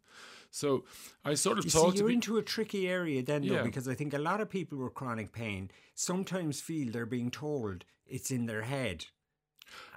So 0.50 0.84
I 1.24 1.34
sort 1.34 1.58
of 1.58 1.64
You 1.64 1.70
talked 1.72 1.96
see, 1.96 1.98
you're 2.04 2.10
into 2.10 2.36
a 2.36 2.42
tricky 2.42 2.88
area 2.88 3.22
then, 3.22 3.46
though, 3.46 3.54
Yeah. 3.54 3.62
because 3.64 3.88
I 3.88 3.94
think 3.94 4.14
a 4.14 4.18
lot 4.18 4.40
of 4.40 4.48
people 4.48 4.78
with 4.78 4.94
chronic 4.94 5.32
pain 5.32 5.70
sometimes 5.96 6.60
feel 6.60 6.92
they're 6.92 7.04
being 7.06 7.30
told 7.32 7.84
it's 8.06 8.30
in 8.30 8.46
their 8.46 8.62
head. 8.62 9.06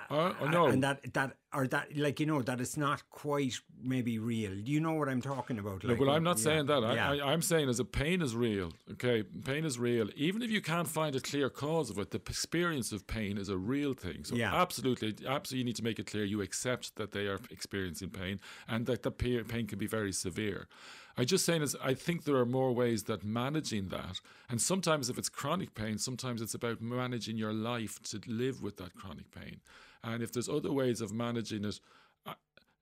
Uh, 0.10 0.34
A- 0.40 0.50
no. 0.50 0.68
and 0.68 0.84
that 0.84 1.14
that 1.14 1.38
or 1.54 1.68
that 1.68 1.96
like 1.98 2.20
you 2.20 2.26
know 2.26 2.42
that 2.42 2.60
it's 2.62 2.78
not 2.78 3.10
quite 3.10 3.56
maybe 3.82 4.20
real. 4.20 4.52
Do 4.56 4.72
you 4.72 4.80
know 4.80 4.94
what 4.94 5.10
I'm 5.10 5.22
talking 5.22 5.58
about? 5.58 5.84
No, 5.84 5.90
Like, 5.90 6.00
but 6.00 6.10
I'm 6.10 6.24
not 6.24 6.38
yeah, 6.38 6.44
saying 6.44 6.66
that. 6.68 6.84
I, 6.84 6.94
yeah. 6.96 7.12
I, 7.12 7.32
I'm 7.32 7.42
saying 7.42 7.70
as 7.70 7.80
a 7.80 7.86
pain 7.86 8.22
is 8.22 8.36
real. 8.36 8.72
Okay, 8.94 9.24
pain 9.24 9.66
is 9.66 9.80
real. 9.80 10.10
Even 10.16 10.42
if 10.42 10.52
you 10.52 10.62
can't 10.62 10.88
find 10.88 11.16
a 11.16 11.20
clear 11.20 11.50
cause 11.50 11.90
of 11.90 11.98
it, 11.98 12.12
the 12.12 12.18
experience 12.30 12.92
of 12.92 13.08
pain 13.08 13.38
is 13.38 13.50
a 13.50 13.58
real 13.58 13.94
thing. 13.94 14.24
So 14.26 14.36
Yeah. 14.36 14.54
absolutely, 14.54 15.16
absolutely, 15.28 15.58
you 15.60 15.64
need 15.66 15.76
to 15.78 15.84
make 15.84 16.00
it 16.00 16.06
clear 16.08 16.24
you 16.24 16.42
accept 16.42 16.96
that 16.98 17.12
they 17.12 17.28
are 17.28 17.40
experiencing 17.50 18.10
pain 18.10 18.40
and 18.68 18.86
that 18.86 19.04
the 19.04 19.12
pain 19.12 19.66
can 19.68 19.80
be 19.80 19.88
very 19.88 20.12
severe. 20.12 20.68
I 21.18 21.24
just 21.24 21.46
saying 21.46 21.62
is 21.62 21.76
I 21.82 21.94
think 21.94 22.24
there 22.24 22.36
are 22.36 22.46
more 22.46 22.74
ways 22.74 23.04
that 23.04 23.24
managing 23.24 23.88
that, 23.90 24.20
and 24.50 24.62
sometimes 24.62 25.10
if 25.10 25.18
it's 25.18 25.30
chronic 25.30 25.74
pain, 25.74 25.98
sometimes 25.98 26.42
it's 26.42 26.54
about 26.54 26.82
managing 26.82 27.38
your 27.38 27.54
life 27.54 28.02
to 28.04 28.22
live 28.28 28.62
with 28.62 28.78
that 28.78 28.96
chronic 28.96 29.32
pain. 29.32 29.62
And 30.04 30.22
if 30.22 30.32
there's 30.32 30.50
other 30.50 30.72
ways 30.72 31.02
of 31.02 31.14
managing 31.14 31.66
it, 31.66 31.80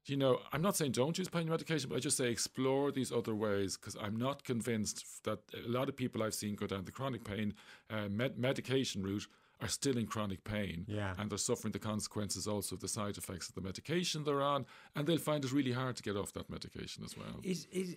you 0.06 0.18
know, 0.18 0.40
I'm 0.52 0.62
not 0.62 0.76
saying 0.76 0.92
don't 0.92 1.18
use 1.18 1.30
pain 1.30 1.48
medication, 1.48 1.90
but 1.90 1.96
I 1.96 2.00
just 2.00 2.18
say 2.18 2.30
explore 2.30 2.92
these 2.92 3.12
other 3.12 3.36
ways 3.36 3.78
because 3.78 3.96
I'm 4.02 4.18
not 4.18 4.44
convinced 4.44 5.24
that 5.24 5.40
a 5.66 5.70
lot 5.70 5.88
of 5.88 5.96
people 5.96 6.22
I've 6.22 6.34
seen 6.34 6.56
go 6.56 6.68
down 6.68 6.84
the 6.84 6.92
chronic 6.92 7.24
pain 7.24 7.54
uh, 7.90 8.10
med- 8.10 8.38
medication 8.38 9.02
route 9.02 9.28
are 9.64 9.68
still 9.70 9.98
in 9.98 10.06
chronic 10.06 10.44
pain. 10.44 10.86
Yeah. 10.88 11.14
And 11.18 11.30
they're 11.30 11.38
suffering 11.38 11.72
the 11.72 11.80
consequences 11.80 12.48
also 12.48 12.76
of 12.76 12.82
the 12.82 12.88
side 12.88 13.18
effects 13.18 13.50
of 13.50 13.56
the 13.56 13.62
medication 13.62 14.24
they're 14.24 14.42
on. 14.42 14.66
And 14.96 15.08
they'll 15.08 15.18
find 15.18 15.44
it 15.46 15.52
really 15.52 15.72
hard 15.72 15.96
to 15.98 16.04
get 16.04 16.16
off 16.18 16.34
that 16.34 16.50
medication 16.50 17.04
as 17.04 17.18
well. 17.18 17.40
Is, 17.44 17.68
is, 17.72 17.96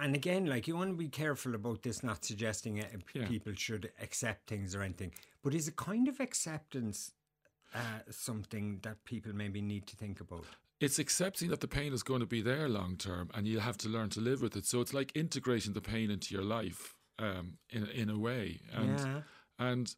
and 0.00 0.14
again, 0.14 0.46
like 0.46 0.66
you 0.68 0.76
want 0.76 0.90
to 0.90 0.96
be 0.96 1.08
careful 1.08 1.54
about 1.54 1.82
this, 1.82 2.02
not 2.02 2.24
suggesting 2.24 2.82
p- 3.06 3.20
Yeah. 3.20 3.26
people 3.28 3.52
should 3.54 3.90
accept 4.00 4.48
things 4.48 4.74
or 4.74 4.82
anything. 4.82 5.12
But 5.42 5.54
is 5.54 5.68
a 5.68 5.72
kind 5.72 6.08
of 6.08 6.20
acceptance 6.20 7.12
uh, 7.74 7.80
something 8.10 8.78
that 8.82 9.04
people 9.04 9.32
maybe 9.34 9.60
need 9.60 9.86
to 9.88 9.96
think 9.96 10.20
about? 10.20 10.46
it's 10.80 11.00
accepting 11.00 11.48
that 11.50 11.58
the 11.60 11.66
pain 11.66 11.92
is 11.92 12.04
going 12.04 12.20
to 12.20 12.26
be 12.26 12.40
there 12.40 12.68
long 12.68 12.96
term 12.96 13.28
and 13.34 13.48
you 13.48 13.58
have 13.58 13.76
to 13.76 13.88
learn 13.88 14.08
to 14.08 14.20
live 14.20 14.40
with 14.40 14.54
it. 14.56 14.64
So 14.64 14.80
it's 14.80 14.94
like 14.94 15.10
integrating 15.16 15.72
the 15.72 15.80
pain 15.80 16.08
into 16.08 16.32
your 16.32 16.44
life 16.44 16.94
um, 17.18 17.54
in, 17.70 17.84
in 17.88 18.08
a 18.08 18.16
way. 18.16 18.60
And, 18.72 18.98
Yeah. 19.00 19.20
and 19.58 19.92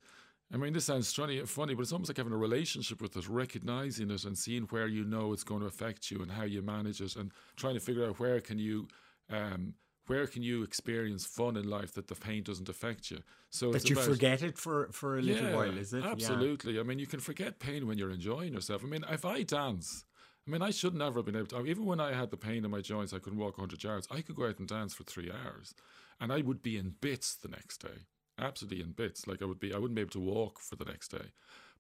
I 0.52 0.56
mean, 0.56 0.72
this 0.72 0.86
sounds 0.86 1.12
funny, 1.12 1.40
funny, 1.46 1.74
but 1.74 1.82
it's 1.82 1.92
almost 1.92 2.10
like 2.10 2.16
having 2.16 2.32
a 2.32 2.36
relationship 2.36 3.00
with 3.00 3.16
it, 3.16 3.28
recognizing 3.28 4.10
it 4.10 4.24
and 4.24 4.36
seeing 4.36 4.64
where 4.64 4.88
you 4.88 5.04
know 5.04 5.32
it's 5.32 5.44
going 5.44 5.60
to 5.60 5.66
affect 5.66 6.10
you 6.10 6.22
and 6.22 6.30
how 6.32 6.42
you 6.42 6.60
manage 6.60 7.00
it 7.00 7.14
and 7.16 7.30
trying 7.56 7.74
to 7.74 7.80
figure 7.80 8.04
out 8.04 8.18
where 8.18 8.40
can 8.40 8.58
you. 8.58 8.88
Um, 9.30 9.74
where 10.06 10.26
can 10.26 10.42
you 10.42 10.64
experience 10.64 11.24
fun 11.24 11.56
in 11.56 11.70
life 11.70 11.92
that 11.94 12.08
the 12.08 12.16
pain 12.16 12.42
doesn't 12.42 12.68
affect 12.68 13.12
you? 13.12 13.18
So 13.50 13.70
it's 13.70 13.84
That 13.84 13.90
you 13.90 13.96
about- 13.96 14.08
forget 14.08 14.42
it 14.42 14.58
for, 14.58 14.88
for 14.90 15.18
a 15.18 15.22
little 15.22 15.44
yeah, 15.50 15.54
while, 15.54 15.78
is 15.78 15.92
it? 15.92 16.02
Yeah. 16.02 16.10
Absolutely. 16.10 16.80
I 16.80 16.82
mean, 16.82 16.98
you 16.98 17.06
can 17.06 17.20
forget 17.20 17.60
pain 17.60 17.86
when 17.86 17.96
you're 17.96 18.10
enjoying 18.10 18.54
yourself. 18.54 18.82
I 18.82 18.88
mean, 18.88 19.04
if 19.08 19.24
I 19.24 19.44
dance, 19.44 20.04
I 20.48 20.50
mean, 20.50 20.62
I 20.62 20.70
should 20.70 20.96
never 20.96 21.20
have 21.20 21.26
been 21.26 21.36
able 21.36 21.46
to. 21.48 21.64
Even 21.64 21.84
when 21.84 22.00
I 22.00 22.12
had 22.12 22.30
the 22.32 22.36
pain 22.36 22.64
in 22.64 22.72
my 22.72 22.80
joints, 22.80 23.12
I 23.12 23.20
couldn't 23.20 23.38
walk 23.38 23.56
100 23.56 23.84
yards. 23.84 24.08
I 24.10 24.20
could 24.22 24.34
go 24.34 24.48
out 24.48 24.58
and 24.58 24.66
dance 24.66 24.94
for 24.94 25.04
three 25.04 25.30
hours, 25.30 25.74
and 26.18 26.32
I 26.32 26.40
would 26.40 26.60
be 26.60 26.76
in 26.76 26.96
bits 27.00 27.36
the 27.36 27.48
next 27.48 27.80
day. 27.80 28.06
Absolutely 28.40 28.82
in 28.82 28.92
bits. 28.92 29.26
Like 29.26 29.42
I 29.42 29.44
would 29.44 29.60
be, 29.60 29.72
I 29.74 29.78
wouldn't 29.78 29.94
be 29.94 30.00
able 30.00 30.10
to 30.12 30.20
walk 30.20 30.58
for 30.60 30.76
the 30.76 30.84
next 30.84 31.08
day. 31.08 31.32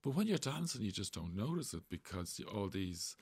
But 0.02 0.14
when 0.14 0.26
you're 0.26 0.38
dancing, 0.38 0.82
you 0.82 0.92
just 0.92 1.14
don't 1.14 1.36
notice 1.36 1.74
it 1.74 1.82
because 1.90 2.40
all 2.52 2.68
these 2.68 3.16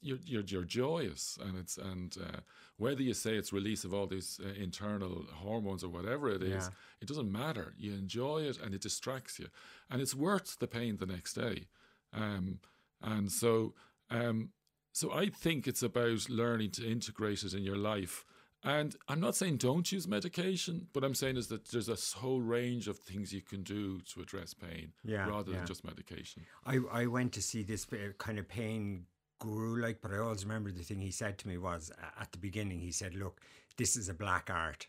you're, 0.00 0.18
you're 0.24 0.42
you're 0.46 0.62
joyous 0.62 1.38
and 1.44 1.58
it's 1.58 1.76
and 1.76 2.16
uh, 2.22 2.40
whether 2.76 3.02
you 3.02 3.14
say 3.14 3.34
it's 3.34 3.52
release 3.52 3.84
of 3.84 3.92
all 3.92 4.06
these 4.06 4.38
uh, 4.44 4.48
internal 4.62 5.24
hormones 5.32 5.82
or 5.82 5.88
whatever 5.88 6.28
it 6.30 6.42
is 6.42 6.64
Yeah. 6.64 6.68
it 7.00 7.08
doesn't 7.08 7.32
matter 7.32 7.74
you 7.76 7.92
enjoy 7.92 8.42
it 8.42 8.58
and 8.62 8.74
it 8.74 8.82
distracts 8.82 9.38
you 9.38 9.48
and 9.90 10.00
it's 10.00 10.14
worth 10.14 10.58
the 10.58 10.68
pain 10.68 10.96
the 10.98 11.06
next 11.06 11.34
day 11.34 11.66
um, 12.12 12.60
and 13.02 13.32
so 13.32 13.74
um, 14.10 14.50
so 14.92 15.12
I 15.12 15.28
think 15.28 15.66
it's 15.66 15.82
about 15.82 16.28
learning 16.28 16.70
to 16.72 16.88
integrate 16.88 17.42
it 17.42 17.54
in 17.54 17.64
your 17.64 17.76
life 17.78 18.24
and 18.64 18.96
I'm 19.08 19.20
not 19.20 19.36
saying 19.36 19.58
don't 19.58 19.90
use 19.92 20.08
medication 20.08 20.88
but 20.92 21.04
I'm 21.04 21.14
saying 21.14 21.36
is 21.36 21.48
that 21.48 21.66
there's 21.70 21.88
a 21.88 21.98
whole 22.18 22.40
range 22.40 22.88
of 22.88 22.98
things 22.98 23.32
you 23.32 23.42
can 23.42 23.62
do 23.62 24.00
to 24.12 24.20
address 24.22 24.54
pain 24.54 24.92
Yeah, 25.04 25.28
rather 25.28 25.50
yeah. 25.52 25.58
than 25.58 25.66
just 25.66 25.84
medication 25.84 26.42
I, 26.64 26.78
I 26.92 27.06
went 27.06 27.32
to 27.34 27.42
see 27.42 27.62
this 27.62 27.86
kind 28.18 28.38
of 28.38 28.48
pain 28.48 29.06
guru, 29.40 29.80
like, 29.82 30.00
but 30.00 30.12
I 30.12 30.18
always 30.18 30.44
remember 30.44 30.70
the 30.70 30.82
thing 30.82 31.00
he 31.00 31.10
said 31.10 31.36
to 31.38 31.48
me 31.48 31.58
was 31.58 31.92
at 32.20 32.32
the 32.32 32.38
beginning, 32.38 32.80
he 32.80 32.92
said, 32.92 33.14
Look, 33.14 33.40
this 33.76 33.96
is 33.96 34.08
a 34.08 34.14
black 34.14 34.48
art. 34.48 34.86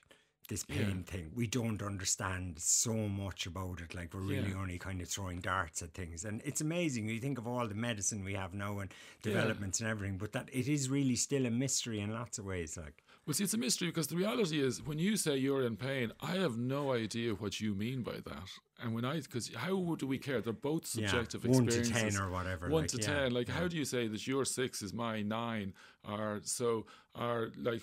this 0.48 0.63
pain 0.63 1.03
thing. 1.03 1.32
We 1.34 1.48
don't 1.48 1.82
understand 1.82 2.60
so 2.60 2.94
much 2.94 3.48
about 3.48 3.82
it. 3.82 3.96
Like 3.96 4.13
we're 4.13 4.20
really 4.22 4.51
Yeah. 4.51 4.62
only 4.62 4.77
kind 4.77 5.01
of 5.01 5.10
throwing 5.10 5.39
darts 5.41 5.82
at 5.82 5.94
things, 5.96 6.24
and 6.24 6.39
it's 6.46 6.62
amazing. 6.62 7.10
You 7.10 7.20
think 7.20 7.39
of 7.39 7.48
all 7.48 7.67
the 7.67 7.74
medicine 7.74 8.24
we 8.24 8.36
have 8.36 8.53
now 8.53 8.77
and 8.79 8.94
developments 9.24 9.79
and 9.79 9.89
everything, 9.89 10.17
but 10.20 10.34
that 10.34 10.48
it 10.53 10.67
is 10.67 10.88
really 10.89 11.15
still 11.15 11.48
a 11.48 11.50
mystery 11.50 12.00
in 12.00 12.12
lots 12.13 12.38
of 12.38 12.46
ways. 12.46 12.77
Like 12.77 13.03
Well, 13.25 13.34
see, 13.34 13.44
it's 13.44 13.55
a 13.55 13.58
mystery 13.58 13.88
because 13.88 14.05
the 14.05 14.15
reality 14.15 14.62
is 14.62 14.84
when 14.84 15.00
you 15.00 15.17
say 15.17 15.36
you're 15.36 15.63
in 15.63 15.77
pain, 15.77 16.12
I 16.22 16.34
have 16.34 16.60
no 16.60 16.94
idea 16.94 17.34
what 17.34 17.60
you 17.60 17.74
mean 17.74 18.03
by 18.03 18.17
that. 18.24 18.50
And 18.79 18.94
when 18.94 19.03
I, 19.03 19.20
because 19.20 19.51
how 19.55 19.96
do 19.96 20.05
we 20.05 20.20
care? 20.20 20.41
They're 20.41 20.53
both 20.53 20.84
Yeah, 20.96 21.08
subjective 21.08 21.44
one 21.44 21.65
to 21.65 21.79
experiences. 21.79 22.20
10 22.20 22.24
or 22.24 22.29
whatever, 22.29 22.70
One 22.70 22.84
like, 22.84 22.91
to 22.91 22.98
yeah, 23.00 23.08
ten. 23.08 23.34
Like, 23.34 23.48
yeah. 23.48 23.55
how 23.55 23.67
do 23.67 23.77
you 23.77 23.86
say 23.86 24.08
that 24.08 24.27
your 24.27 24.46
six 24.46 24.84
is 24.84 24.94
my 24.94 25.24
nine? 25.24 25.74
Or 26.08 26.39
so, 26.44 26.86
are 27.15 27.50
like, 27.58 27.82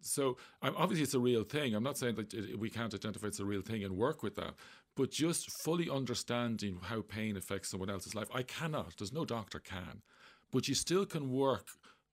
so 0.00 0.38
I'm, 0.62 0.74
obviously 0.74 1.02
it's 1.02 1.12
a 1.12 1.20
real 1.20 1.44
thing. 1.44 1.74
I'm 1.74 1.82
not 1.82 1.98
saying 1.98 2.14
that 2.14 2.32
it, 2.32 2.58
we 2.58 2.70
can't 2.70 2.94
identify 2.94 3.26
it's 3.26 3.40
a 3.40 3.44
real 3.44 3.60
thing 3.60 3.84
and 3.84 3.94
work 3.94 4.22
with 4.22 4.36
that. 4.36 4.54
But 4.96 5.10
just 5.10 5.50
fully 5.64 5.90
understanding 5.90 6.78
how 6.82 7.02
pain 7.02 7.36
affects 7.36 7.68
someone 7.68 7.90
else's 7.90 8.14
life, 8.14 8.28
I 8.34 8.42
cannot. 8.42 8.96
There's 8.96 9.12
no 9.12 9.26
doctor 9.26 9.58
can. 9.58 10.00
But 10.50 10.66
you 10.66 10.74
still 10.74 11.04
can 11.04 11.30
work 11.30 11.66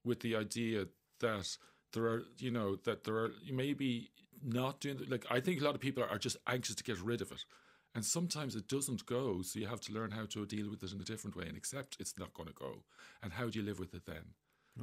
with 0.03 0.19
the 0.19 0.35
idea 0.35 0.87
that 1.21 1.57
there 1.95 2.05
are, 2.05 2.21
you 2.37 2.51
know, 2.51 2.75
that 2.85 3.03
there 3.05 3.15
are 3.15 3.31
maybe 3.51 4.11
not 4.43 4.79
doing 4.81 4.99
like 5.09 5.25
I 5.31 5.39
think 5.39 5.59
a 5.61 5.63
lot 5.65 5.73
of 5.73 5.81
people 5.81 6.03
are, 6.03 6.09
are 6.09 6.19
just 6.19 6.37
anxious 6.45 6.75
to 6.75 6.83
get 6.83 6.99
rid 7.01 7.21
of 7.21 7.31
it. 7.31 7.43
And 7.95 8.05
sometimes 8.05 8.55
it 8.55 8.67
doesn't 8.67 9.05
go, 9.05 9.41
so 9.41 9.57
you 9.57 9.67
have 9.67 9.79
to 9.81 9.93
learn 9.93 10.11
how 10.11 10.25
to 10.25 10.45
deal 10.45 10.69
with 10.69 10.83
it 10.83 10.91
in 10.91 10.99
a 11.01 11.05
different 11.05 11.35
way 11.35 11.45
and 11.47 11.57
accept 11.57 11.95
it's 11.99 12.19
not 12.19 12.33
going 12.33 12.49
to 12.49 12.53
go. 12.53 12.83
And 13.23 13.31
how 13.33 13.47
do 13.49 13.57
you 13.57 13.65
live 13.65 13.79
with 13.79 13.93
it 13.95 14.05
then? 14.05 14.33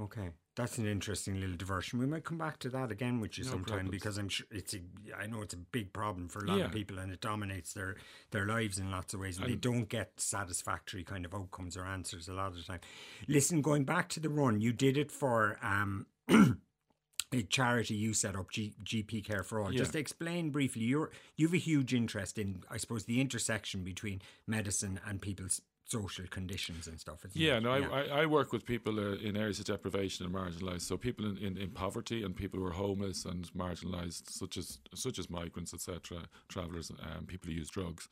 Okay, 0.00 0.31
that's 0.57 0.78
an 0.78 0.87
interesting 0.87 1.38
little 1.38 1.54
diversion. 1.54 1.99
We 1.99 2.07
might 2.07 2.25
come 2.25 2.38
back 2.38 2.59
to 2.61 2.71
that 2.71 2.90
again 2.90 3.21
with 3.21 3.37
you 3.37 3.45
No 3.45 3.50
sometime 3.50 3.64
problems. 3.81 3.90
because 3.90 4.16
I'm 4.16 4.31
sure 4.31 4.47
it's 4.50 4.73
a. 4.73 4.78
I 5.23 5.26
know 5.26 5.42
it's 5.42 5.52
a 5.52 5.59
big 5.59 5.92
problem 5.92 6.28
for 6.31 6.38
a 6.42 6.47
lot 6.49 6.57
Yeah. 6.57 6.64
of 6.64 6.73
people 6.73 6.99
and 6.99 7.12
it 7.12 7.21
dominates 7.21 7.75
their 7.75 7.97
their 8.31 8.47
lives 8.47 8.78
in 8.78 8.90
lots 8.90 9.12
of 9.12 9.21
ways. 9.21 9.37
And, 9.38 9.47
they 9.47 9.57
don't 9.57 9.90
get 9.90 10.19
satisfactory 10.19 11.04
kind 11.04 11.26
of 11.26 11.35
outcomes 11.35 11.76
or 11.76 11.85
answers 11.85 12.26
a 12.28 12.33
lot 12.33 12.52
of 12.52 12.57
the 12.57 12.62
time. 12.62 12.81
Listen, 13.28 13.61
going 13.61 13.85
back 13.85 14.09
to 14.14 14.21
the 14.21 14.31
run, 14.31 14.62
you 14.62 14.73
did 14.73 14.97
it 14.97 15.12
for. 15.12 15.59
um 15.62 16.07
A 17.34 17.42
charity 17.42 17.94
you 17.94 18.12
set 18.12 18.36
up, 18.36 18.50
G- 18.50 18.74
GP 18.84 19.24
Care 19.24 19.42
for 19.42 19.60
All. 19.60 19.72
Yeah. 19.72 19.78
Just 19.78 19.96
explain 19.96 20.50
briefly. 20.50 20.82
You're 20.82 21.10
you 21.36 21.46
have 21.46 21.54
a 21.54 21.58
huge 21.58 21.94
interest 21.94 22.38
in, 22.38 22.62
I 22.70 22.76
suppose, 22.76 23.04
the 23.04 23.20
intersection 23.20 23.82
between 23.84 24.20
medicine 24.46 25.00
and 25.06 25.20
people's 25.20 25.62
social 25.84 26.26
conditions 26.30 26.86
and 26.86 26.98
stuff. 26.98 27.24
isn't 27.24 27.38
Yeah, 27.40 27.56
it? 27.58 27.62
no, 27.64 27.72
I, 27.72 27.80
I, 27.80 28.22
I 28.22 28.26
work 28.26 28.52
with 28.52 28.64
people 28.64 28.98
uh, 28.98 29.16
in 29.16 29.36
areas 29.36 29.58
of 29.58 29.66
deprivation 29.66 30.24
and 30.24 30.34
marginalised. 30.34 30.82
So 30.82 30.96
people 30.96 31.26
in, 31.26 31.36
in, 31.38 31.56
in 31.58 31.70
poverty 31.70 32.22
and 32.22 32.34
people 32.34 32.58
who 32.60 32.66
are 32.66 32.70
homeless 32.72 33.24
and 33.26 33.50
marginalised, 33.52 34.30
such 34.30 34.56
as 34.56 34.78
such 34.94 35.18
as 35.18 35.28
migrants, 35.28 35.74
etc., 35.74 36.18
travellers, 36.48 36.90
um, 36.90 37.26
people 37.26 37.48
who 37.50 37.56
use 37.56 37.68
drugs. 37.68 38.08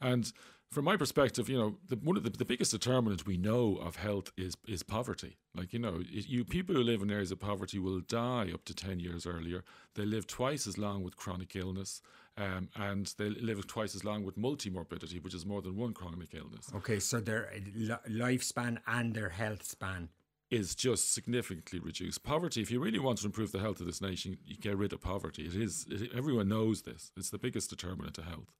And 0.00 0.32
from 0.70 0.84
my 0.84 0.96
perspective, 0.96 1.48
you 1.48 1.56
know, 1.56 1.76
the, 1.88 1.96
one 1.96 2.16
of 2.16 2.24
the, 2.24 2.30
the 2.30 2.44
biggest 2.44 2.72
determinant 2.72 3.26
we 3.26 3.36
know 3.36 3.76
of 3.76 3.96
health 3.96 4.32
is 4.36 4.56
is 4.66 4.82
poverty. 4.82 5.36
Like 5.54 5.72
you 5.72 5.78
know, 5.78 6.00
it, 6.00 6.28
you 6.28 6.44
people 6.44 6.74
who 6.74 6.82
live 6.82 7.02
in 7.02 7.10
areas 7.10 7.32
of 7.32 7.40
poverty 7.40 7.78
will 7.78 8.00
die 8.00 8.50
up 8.52 8.64
to 8.66 8.74
ten 8.74 9.00
years 9.00 9.26
earlier. 9.26 9.64
They 9.94 10.04
live 10.04 10.26
twice 10.26 10.66
as 10.66 10.76
long 10.76 11.02
with 11.04 11.16
chronic 11.16 11.54
illness, 11.56 12.02
um, 12.36 12.68
and 12.74 13.06
they 13.18 13.30
live 13.30 13.66
twice 13.66 13.94
as 13.94 14.04
long 14.04 14.24
with 14.24 14.36
multimorbidity, 14.36 15.22
which 15.22 15.34
is 15.34 15.46
more 15.46 15.62
than 15.62 15.76
one 15.76 15.94
chronic 15.94 16.34
illness. 16.34 16.70
Okay, 16.74 16.98
so 16.98 17.20
their 17.20 17.50
uh, 17.52 17.96
lifespan 18.10 18.78
and 18.86 19.14
their 19.14 19.30
health 19.30 19.62
span. 19.64 20.08
is 20.50 20.74
just 20.74 21.12
significantly 21.12 21.80
reduced. 21.80 22.22
Poverty, 22.22 22.60
if 22.62 22.70
you 22.70 22.78
really 22.80 22.98
want 23.00 23.18
to 23.18 23.26
improve 23.26 23.50
the 23.52 23.58
health 23.58 23.80
of 23.80 23.86
this 23.86 24.00
nation, 24.00 24.36
you 24.44 24.56
get 24.56 24.76
rid 24.76 24.92
of 24.92 25.00
poverty. 25.00 25.44
It 25.44 25.56
is, 25.56 25.86
it, 25.90 26.10
everyone 26.14 26.48
knows 26.48 26.82
this. 26.82 27.10
It's 27.16 27.30
the 27.30 27.38
biggest 27.38 27.70
determinant 27.70 28.18
of 28.18 28.24
health. 28.24 28.52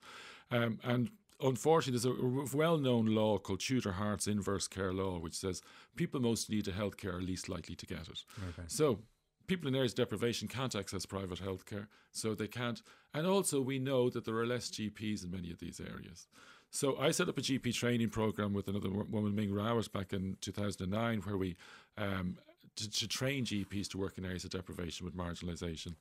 Um, 0.51 0.79
and 0.83 1.11
unfortunately, 1.41 2.01
there's 2.01 2.53
a 2.53 2.57
well 2.57 2.79
known 2.79 3.07
law 3.07 3.39
called 3.39 3.61
Tudor 3.61 3.93
Hart's 3.93 4.27
inverse 4.27 4.69
care 4.69 4.93
law, 4.93 5.19
which 5.19 5.35
says 5.35 5.63
people 5.97 6.21
most 6.21 6.51
need 6.51 6.67
health 6.67 6.97
care 6.97 7.17
are 7.17 7.23
least 7.23 7.49
likely 7.49 7.75
to 7.75 7.87
get 7.87 8.09
it. 8.09 8.25
Okay. 8.51 8.67
So, 8.67 9.01
people 9.47 9.69
in 9.69 9.75
areas 9.75 9.93
of 9.93 9.97
deprivation 9.97 10.49
can't 10.49 10.75
access 10.75 11.07
private 11.07 11.39
health 11.39 11.67
care, 11.67 11.89
so 12.13 12.35
they 12.35 12.49
can't. 12.49 12.83
And 13.15 13.27
also, 13.27 13.61
we 13.61 13.79
know 13.79 14.11
that 14.11 14.25
there 14.25 14.37
are 14.37 14.47
less 14.47 14.71
GPs 14.71 15.25
in 15.25 15.31
many 15.31 15.51
of 15.51 15.59
these 15.59 15.81
areas. 15.81 16.27
So 16.71 16.99
I 16.99 17.11
set 17.11 17.29
up 17.29 17.39
a 17.39 17.41
GP 17.41 17.75
training 17.75 18.11
program 18.11 18.53
with 18.53 18.69
another 18.69 18.91
woman, 18.91 19.35
Ming 19.35 19.51
Rawat, 19.51 19.93
back 19.93 20.13
in 20.13 20.37
2009, 20.41 21.21
where 21.21 21.37
we 21.37 21.57
um, 21.97 22.39
to, 22.77 22.91
to 22.91 23.09
train 23.09 23.45
GPs 23.45 23.89
to 23.89 23.99
work 23.99 24.19
in 24.19 24.25
areas 24.25 24.45
of 24.45 24.51
deprivation 24.51 25.05
with 25.05 25.17
marginalisation, 25.17 25.95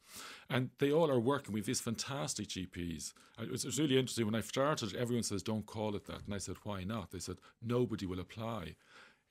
and 0.50 0.70
they 0.80 0.92
all 0.92 1.10
are 1.10 1.20
working. 1.20 1.54
We 1.54 1.60
have 1.60 1.68
these 1.68 1.82
fantastic 1.82 2.48
GPs. 2.48 3.14
It 3.42 3.52
was, 3.52 3.64
it 3.64 3.68
was 3.68 3.80
really 3.80 3.98
interesting 3.98 4.26
when 4.26 4.36
I 4.36 4.42
started. 4.42 4.96
Everyone 4.96 5.24
says, 5.24 5.44
"Don't 5.44 5.66
call 5.66 5.96
it 5.96 6.06
that," 6.06 6.22
and 6.26 6.34
I 6.34 6.38
said, 6.38 6.56
"Why 6.64 6.84
not?" 6.84 7.12
They 7.12 7.20
said, 7.20 7.38
"Nobody 7.62 8.06
will 8.06 8.20
apply." 8.20 8.76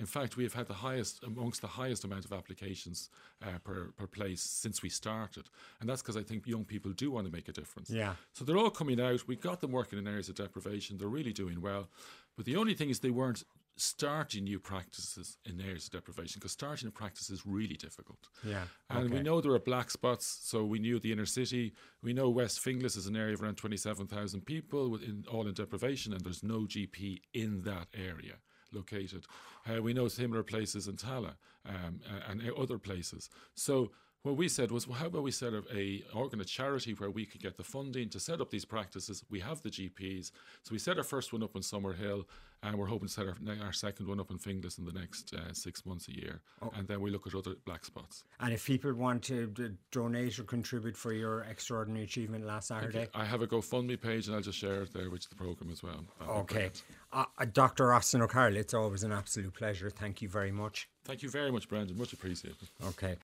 In 0.00 0.06
fact, 0.06 0.36
we 0.36 0.42
have 0.42 0.54
had 0.54 0.66
the 0.66 0.74
highest, 0.74 1.22
amongst 1.22 1.60
the 1.60 1.68
highest 1.68 2.02
amount 2.02 2.24
of 2.24 2.32
applications 2.32 3.10
uh, 3.40 3.58
per, 3.62 3.92
per 3.96 4.08
place 4.08 4.42
since 4.42 4.82
we 4.82 4.88
started. 4.88 5.48
And 5.80 5.88
that's 5.88 6.02
because 6.02 6.16
I 6.16 6.22
think 6.24 6.48
young 6.48 6.64
people 6.64 6.90
do 6.90 7.12
want 7.12 7.26
to 7.26 7.32
make 7.32 7.48
a 7.48 7.52
difference. 7.52 7.90
Yeah. 7.90 8.14
So 8.32 8.44
they're 8.44 8.58
all 8.58 8.70
coming 8.70 9.00
out. 9.00 9.28
We 9.28 9.36
got 9.36 9.60
them 9.60 9.70
working 9.70 10.00
in 10.00 10.08
areas 10.08 10.28
of 10.28 10.34
deprivation. 10.34 10.98
They're 10.98 11.06
really 11.06 11.32
doing 11.32 11.60
well. 11.60 11.88
But 12.36 12.44
the 12.44 12.56
only 12.56 12.74
thing 12.74 12.90
is 12.90 12.98
they 12.98 13.10
weren't 13.10 13.44
starting 13.76 14.44
new 14.44 14.60
practices 14.60 15.38
in 15.44 15.60
areas 15.60 15.86
of 15.86 15.92
deprivation 15.92 16.38
because 16.38 16.52
starting 16.52 16.88
a 16.88 16.90
practice 16.90 17.30
is 17.30 17.44
really 17.44 17.76
difficult. 17.76 18.28
Yeah, 18.44 18.64
And 18.88 19.10
we 19.10 19.20
know 19.20 19.40
there 19.40 19.52
are 19.52 19.58
black 19.58 19.90
spots. 19.90 20.40
So 20.42 20.64
we 20.64 20.78
knew 20.78 21.00
the 21.00 21.12
inner 21.12 21.26
city. 21.26 21.74
We 22.02 22.12
know 22.12 22.30
West 22.30 22.64
Finglas 22.64 22.96
is 22.96 23.06
an 23.06 23.16
area 23.16 23.34
of 23.34 23.42
around 23.42 23.56
27,000 23.56 24.42
people 24.42 24.90
within, 24.90 25.24
all 25.30 25.46
in 25.46 25.54
deprivation, 25.54 26.12
and 26.12 26.22
there's 26.22 26.42
no 26.42 26.60
GP 26.60 27.20
in 27.32 27.62
that 27.62 27.88
area 27.94 28.34
located. 28.72 29.26
Uh, 29.68 29.80
we 29.80 29.94
know 29.94 30.08
similar 30.08 30.42
places 30.42 30.88
in 30.88 30.96
Tallaght 30.96 31.36
um, 31.66 32.00
uh, 32.08 32.30
and 32.30 32.42
other 32.58 32.78
places. 32.78 33.30
So 33.54 33.92
what 34.24 34.36
we 34.36 34.48
said 34.48 34.70
was, 34.70 34.88
well, 34.88 34.98
how 34.98 35.06
about 35.06 35.22
we 35.22 35.30
set 35.30 35.52
up 35.52 35.64
a 35.72 36.02
organ, 36.14 36.40
a 36.40 36.44
charity 36.44 36.94
where 36.94 37.10
we 37.10 37.26
could 37.26 37.42
get 37.42 37.58
the 37.58 37.62
funding 37.62 38.08
to 38.08 38.18
set 38.18 38.40
up 38.40 38.50
these 38.50 38.64
practices. 38.64 39.22
We 39.30 39.40
have 39.40 39.60
the 39.62 39.68
GPs, 39.68 40.32
so 40.62 40.72
we 40.72 40.78
set 40.78 40.96
our 40.96 41.04
first 41.04 41.32
one 41.34 41.42
up 41.42 41.54
in 41.54 41.60
Summerhill, 41.60 42.24
and 42.62 42.78
we're 42.78 42.86
hoping 42.86 43.08
to 43.08 43.12
set 43.12 43.26
our, 43.26 43.36
our 43.62 43.72
second 43.74 44.08
one 44.08 44.18
up 44.18 44.30
in 44.30 44.38
Finglas 44.38 44.78
in 44.78 44.86
the 44.86 44.92
next 44.92 45.34
uh, 45.34 45.52
six 45.52 45.84
months 45.84 46.08
a 46.08 46.16
year, 46.16 46.40
and 46.74 46.88
then 46.88 47.02
we 47.02 47.10
look 47.10 47.26
at 47.26 47.34
other 47.34 47.52
black 47.66 47.84
spots. 47.84 48.24
And 48.40 48.54
if 48.54 48.64
people 48.64 48.94
want 48.94 49.22
to 49.24 49.48
d- 49.48 49.68
donate 49.92 50.38
or 50.38 50.44
contribute 50.44 50.96
for 50.96 51.12
your 51.12 51.42
extraordinary 51.42 52.04
achievement 52.04 52.46
last 52.46 52.68
Saturday, 52.68 53.08
I 53.14 53.26
have 53.26 53.42
a 53.42 53.46
GoFundMe 53.46 54.00
page, 54.00 54.26
and 54.26 54.34
I'll 54.36 54.42
just 54.42 54.58
share 54.58 54.84
it 54.84 54.94
there, 54.94 55.10
which 55.10 55.28
the 55.28 55.34
program 55.34 55.70
as 55.70 55.82
well. 55.82 56.02
That'd 56.18 56.34
be 56.34 56.40
okay. 56.54 56.70
Uh, 57.12 57.26
uh, 57.36 57.44
Dr. 57.52 57.92
Austin 57.92 58.22
O'Carroll, 58.22 58.56
it's 58.56 58.72
always 58.72 59.04
an 59.04 59.12
absolute 59.12 59.52
pleasure. 59.52 59.90
Thank 59.90 60.22
you 60.22 60.30
very 60.30 60.50
much. 60.50 60.88
Thank 61.04 61.22
you 61.22 61.28
very 61.28 61.52
much, 61.52 61.68
Brendan. 61.68 61.98
Much 61.98 62.14
appreciated. 62.14 62.68
Okay. 62.86 63.12